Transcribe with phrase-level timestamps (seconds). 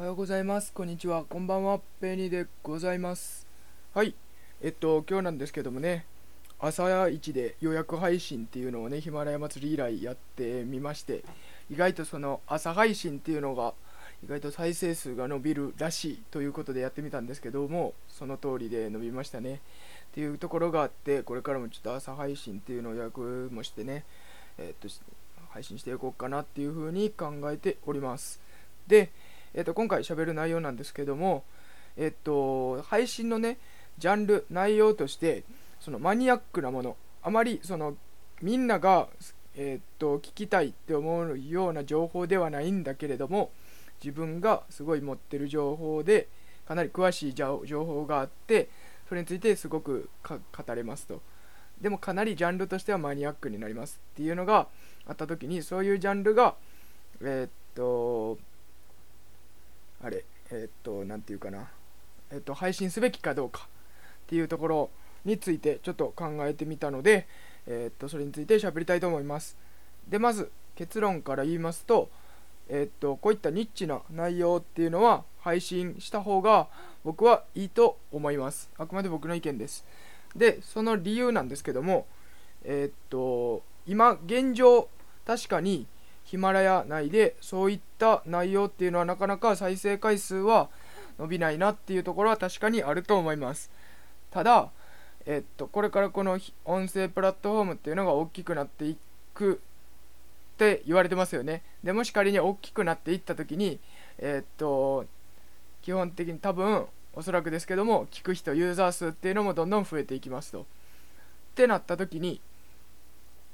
[0.00, 0.72] おはようございます。
[0.72, 1.26] こんにちは。
[1.26, 1.78] こんばんは。
[2.00, 3.46] ペニーでございます。
[3.92, 4.14] はい。
[4.62, 6.06] えっと、今日なんですけどもね、
[6.58, 11.22] 朝一で予約配信っていうのをね、ヒマラヤ祭り以来やってみまして、
[11.70, 13.74] 意外とその朝配信っていうのが、
[14.24, 19.56] 意外と再生数が伸びるらしいということでやってみたんですけども、その通りで伸びましたね。
[19.56, 19.58] っ
[20.14, 24.06] ていうところがあって、これからもちょっと朝配信っていうのを予約もしてね、
[24.56, 24.88] えっと、
[25.50, 28.40] 配信していこうかなっていうふうに考えております。
[28.86, 29.10] で、
[29.54, 31.44] えっと、今回喋る内容なんですけども、
[31.96, 33.58] えっと、配信のね、
[33.98, 35.44] ジャンル、内容として、
[35.80, 37.96] そのマニアックなもの、あまりその
[38.42, 39.08] みんなが、
[39.56, 43.50] えっと、聞きたいって思うような情報ではないんだけれども、
[44.02, 46.28] 自分がすごい持ってる情報で、
[46.66, 48.68] かなり詳しい情報があって、
[49.08, 51.20] それについてすごく語れますと。
[51.80, 54.68] でもかなりジャンルとしてはマニアックになりますっていうのが
[55.06, 56.54] あった時にそういうジャンルが
[57.22, 58.38] えー、っと
[60.02, 61.68] あれえー、っと何て言うかな。
[62.30, 63.68] えー、っと配信すべきかどうか。
[64.26, 64.90] っていうところ
[65.24, 67.26] についてちょっと考えてみたので
[67.66, 69.56] えっとそれについて喋りたいと思います。
[70.08, 72.08] でまず結論から言いますと
[72.68, 76.68] えっとこういったニッチな内容っていうのは配信した方が
[77.04, 78.70] 僕はいいと思います。
[78.78, 79.84] あくまで僕の意見です。
[80.36, 82.06] でその理由なんですけども
[82.64, 84.88] え、っと今現状
[85.26, 85.86] 確かに
[86.24, 90.68] ヒマラヤ内でそういった内容っていうのはなかなか再生回数は
[91.18, 93.70] 伸びないなっていうところは確かにあると思います
[94.30, 94.70] ただ
[95.26, 98.96] え、っとこれからこの音声プラットフォームっていうのが大きくなってい
[99.34, 99.60] く
[100.54, 103.78] って言われてますよねでもし仮に大きくなっていった時に
[104.18, 105.06] え、っと
[105.82, 110.62] 基本的に多分おそらくですけども聞く人ユーザー数っていうのもどんどん増えていきますと。
[110.62, 110.64] っ
[111.54, 112.40] てなった時にい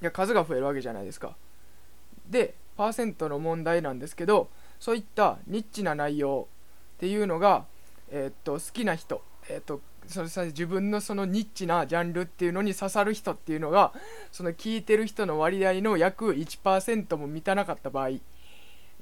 [0.00, 1.36] や数が増えるわけじゃないですか。
[2.30, 6.48] でパーセントの問題なんですけどそういったニッチな内容
[6.96, 7.64] っていうのが、
[8.10, 13.92] えー、っと好きな人、えー、っとそ自分のそのニッチなジャンルっていうのに刺さる人っていうのが
[14.32, 18.18] その聞いてる人の割合の約1%も満たなかった場合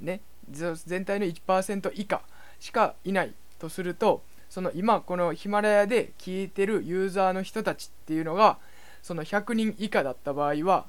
[0.00, 2.22] ね全体の1%以下
[2.60, 8.58] しかいないとするとその今このヒマラヤで聞いてるユーザーの人たちっていうのが
[9.02, 10.86] その100人以下だった場合は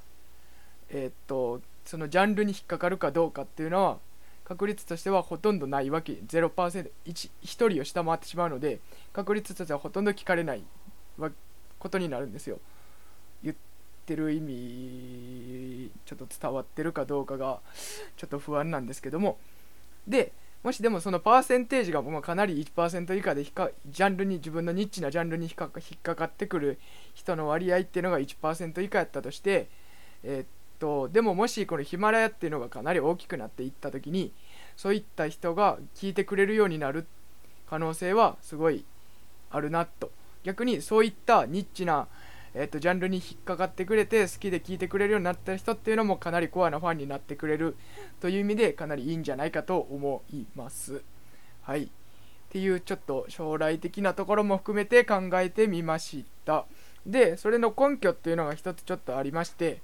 [0.89, 3.97] えー、っとそのジャンルに引っかかるかどうかっていうのは
[4.45, 6.13] 確率としてはほとんどないわけ。
[6.13, 8.79] 0%1, 1人を下回ってしまうので
[9.11, 10.61] 確率としてはほとんど聞かれない
[11.79, 12.59] ことになるんですよ。
[13.43, 13.55] 言っ
[14.05, 17.59] てる意味ちょっと伝わってるかどうかが
[18.17, 19.39] ちょっと不安なんですけども。
[20.07, 26.77] でもしでもそのパーセンテージがかなり1%以下でジャンルに自分のニッチなジャンルに引っか引っかかってくる
[27.15, 29.69] 人の割合っていうのが1%以下やったとして、
[30.23, 30.45] えー、っ
[30.79, 34.31] とでももしこのヒマラヤっていうのがかなり大きくなっていった時に
[34.77, 37.05] そういった人が聞いてくれるようになる
[37.69, 38.85] 可能性はすごい
[39.51, 40.11] あるなと
[40.43, 42.07] 逆にそういったニッチな
[42.53, 47.75] えー、とジャンルに引っかかってくれて好きで聴いてくれるようになった人っていうのもかなりコアなファンになってくれる
[48.21, 51.03] という意味でかなりいいんじゃないかと思います。
[51.61, 51.83] はい。
[51.83, 51.87] っ
[52.51, 56.65] ていうちょっと将来的なところも含めて考えてみました。
[57.05, 59.81] で、それの根拠っていうのが一つちょっとありまして、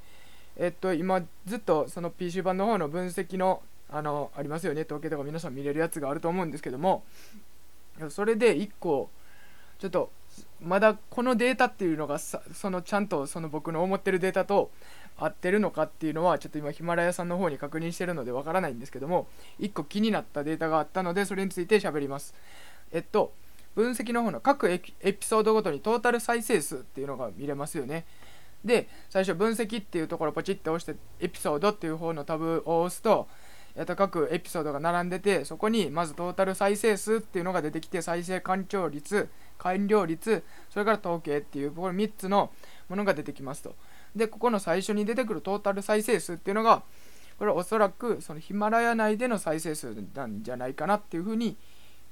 [0.57, 4.81] えっと、今ずっとその PC 版の方の分析のあのありますよね。
[4.81, 7.03] 統計とか皆さん見れるやつがあると思うんですけども。
[8.09, 9.09] それで1個
[9.79, 10.11] ちょっと
[10.61, 12.39] まだこのデータっていうのがそ
[12.69, 14.71] のちゃんとその僕の思ってるデータと
[15.17, 19.27] 合ってるのかっていうのはちょっと今ヒマラヤさんの方に確認してるのでわからないんですけども
[19.59, 22.33] 1個気になったデータがあったのでそれについて喋ります。
[22.91, 23.31] えっと
[23.75, 24.91] 分析の方の各エピ
[25.25, 28.05] ソードごとにトータル再生数っていうのが見れますよね。
[28.63, 33.27] で最初分析っていうところをポチッと押してエピソードっていう方のタブを押すと
[33.77, 42.51] えっと、各エピソードが並んでてそこにまずトータル再生数っていうのが出てきて再生完了率完了率それから統計っていうこれ3つの
[42.87, 43.75] ものが出てきますと。
[44.15, 46.83] でここの最初に出てくるトータル再生数っていうのが
[47.37, 51.57] これはおそらくそのヒマラヤ内での再生数なんじゃないかなっていうふうに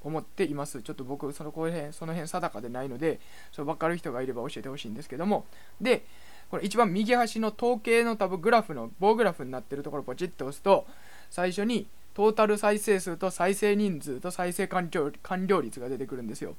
[0.03, 0.81] 思っています。
[0.81, 3.21] ちょっと僕そのこ辺その辺定かでないので
[3.53, 5.45] そう分かる人がいれば教えてほしいんですけども。
[5.79, 6.05] で
[6.53, 10.85] これ一番右端の統計の多分グラフの棒グラフになってるところをポチッと押すと
[11.31, 16.53] 最初にトータル再生数と再生人数と再生完了完了率が出てくるんですよ。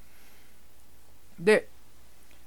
[1.38, 1.68] で、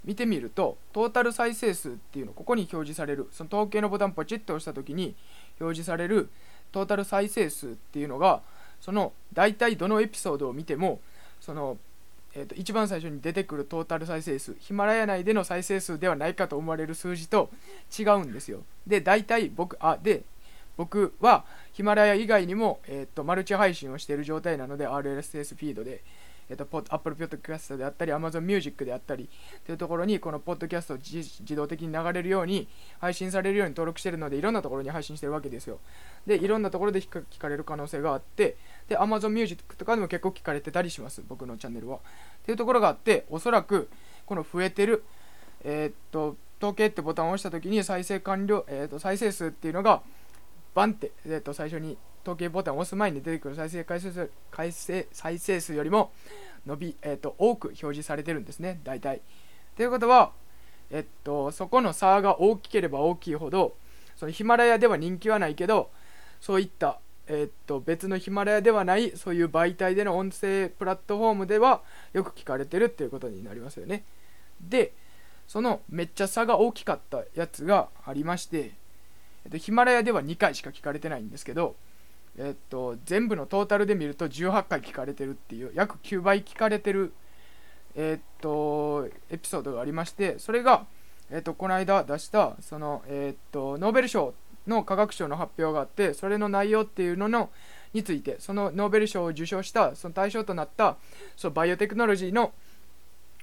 [0.03, 5.15] 見てみると、トータル再生数っていうの、ここに表示される、その統計のボタンポチッと押したときに
[5.61, 6.27] 表示される
[6.73, 8.41] トータル再生数っていうのが、
[8.81, 10.99] その大体どのエピソードを見ても、
[11.39, 11.77] その、
[12.37, 17.49] えー、と一番最初に出てくるトータル再生数、ヒマラヤ内での再生数ではないかと思われる数字と
[17.97, 18.61] 違うんですよ。
[18.85, 20.21] で、大体僕、あ、で、
[20.77, 26.03] 僕はヒマラヤ以外にも、えー、とマルチ配信をしている状態なので RSS フィードで、
[26.49, 29.29] えー、と Apple Podcast であったり Amazon Music であったり
[29.65, 32.67] というところにこのポッドキャストを自動的に流れるように
[32.99, 35.79] 配信されるように登録してるのでいろんなところに配信してるわけですよ。
[36.25, 38.57] でいろんなところで聞かれる可能性があって
[38.87, 41.97] で Amazon Music とかでも結構聞かれてたりします僕のチャンネルは。
[41.97, 41.99] っ
[42.45, 43.89] ていうところがあっておそらく
[44.25, 45.03] この増えてる
[45.63, 50.01] えー、っと統計ってボタンを押した時に再生完了、えー、と再生数っていうのが
[50.73, 56.11] バンって、えー、と最初に統計ボタンを押す前に出てくる再生回数回生再生数よりも
[56.65, 59.21] 伸び、えー、と多く表示されてるんですね大体。
[59.77, 60.33] ということは、
[60.91, 63.75] えっと、そこの差が大きければ大きいほど
[64.17, 65.89] そのヒマラヤでは人気はないけど
[66.41, 71.81] そういった、えっと、別のヒマラヤではないそういう媒体での音声プラットフォームでは
[72.11, 74.03] よく聞かれてるっていうことになりますよね。
[74.59, 74.91] で
[75.47, 78.71] そのめっちゃ差が大きかったやつがありまして、
[79.45, 81.77] えっと、ヒマラヤでは2回しか聞かれてないんですけど、
[82.37, 87.13] えっと、全部のトータルで見ると18回聞かれてるっていう約9倍聞かれてる、
[87.95, 90.85] えっと、エピソードがありましてそれが、
[91.31, 94.33] えっと、この間出したその、えっと、ノーベル賞
[94.67, 97.49] の科学賞の発表があってそれの内容っていうのの
[97.93, 100.97] についてそのノーベル賞を受賞したその対象となった
[101.35, 102.51] そのバイオテクノロジーの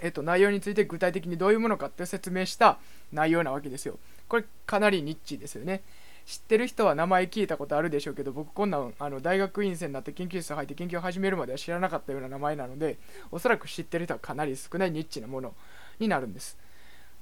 [0.00, 2.78] えっと、内容について具体的にどういうものかって説明した
[3.12, 3.98] 内容なわけですよ。
[4.28, 5.82] これかなりニッチですよね。
[6.26, 12.98] 知ってる人は名前聞いたことあるでしょうけど僕こんなんあの大学院生になって研究室入って研究を始めるまでは知らなかったような名前なので
[13.30, 15.54] おそらく知ってる人はかなり少ないニッチなもの
[15.98, 16.56] になるんです。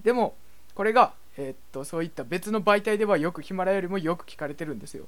[0.03, 0.37] でも
[0.75, 5.07] これが、えー、っとそういった別の媒体ではよくヒマラヤよりもよく聞かれてるんですよ。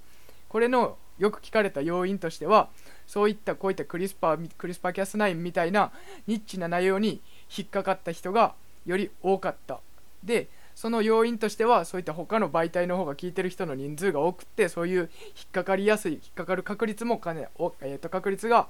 [0.48, 2.68] これのよく聞かれた要因としては
[3.06, 5.90] そういったこういったクリスパークリスパーキャス9みたいな
[6.26, 7.20] ニッチな内容に
[7.56, 8.54] 引っかかった人が
[8.86, 9.80] より多かった。
[10.22, 18.68] でその要因としてはそういった他の媒体の方が聞いてる人の人数が多くてそういう引っかかりやすい引っかかる確率もかねお、えー、と確率が、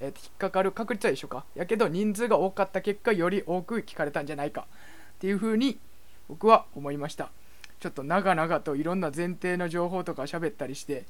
[0.00, 1.44] えー、と引っかかる確率は一緒か。
[1.54, 4.66] やけど人数が多かった結果より多く聞かれたんじゃないか
[5.14, 5.78] っていうふうに
[6.28, 7.30] 僕は思いました。
[7.80, 11.04] ちょっと長々といろんな前提の情報とか喋ったりして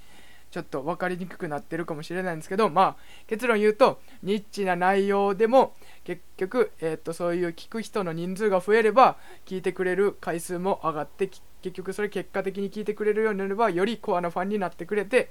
[0.52, 2.96] ちょっと分かりにくくなってるかもしれないんですけどまあ
[3.26, 9.16] 結論言うとニッチな内容でも結局、えー、とそういう聞く人の人数が増えれば
[9.46, 11.28] 聞いてくれる回数も上がって
[11.62, 15.31] 結局それ結果的に聞いてくれるようになればよりコアなファンになってくれて、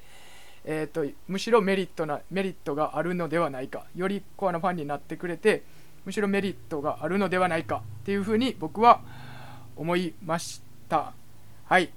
[0.65, 3.85] えーと、むしろメリットなメリットがあるのではないか。
[3.95, 5.61] よりコアなファンになってくれて
[6.03, 9.01] むしろメリットがあるのではないかっていうふうに僕は
[9.75, 11.13] 思いました。
[11.65, 11.91] はい。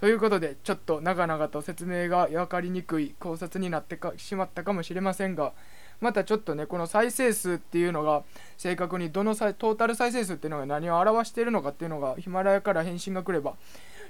[0.00, 5.52] ということでちょっと長々と説明が分かりにくい考察になってしまったかもしれませんが
[6.00, 8.22] またちょっとねこの再生数っていうのが
[8.58, 13.54] 正確にどのトータル再生数っていうのが何を表しているのかっていうのがヒマラヤから返信が来れば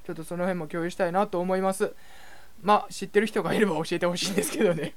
[0.05, 1.95] ちょっとその辺も共有したいなと思います。
[2.63, 4.95] まあ知ってる人がいれば教えてほしいんですけどね。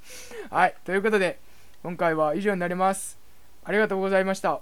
[0.49, 0.75] はい。
[0.85, 1.39] ということで
[1.83, 3.19] 今回は以上になります。
[3.63, 4.61] ありがとうございました。